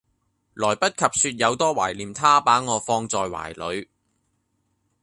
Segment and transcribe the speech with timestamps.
[0.55, 3.87] 來不及說有多懷念他把我放在懷裏